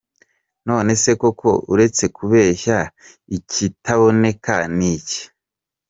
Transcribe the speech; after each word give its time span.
None 0.67 0.91
se 1.03 1.11
koko 1.21 1.49
uretse 1.73 2.03
kubeshya, 2.15 2.77
ikitaboneka 3.37 4.55
ni 4.77 4.87
iki?! 4.97 5.21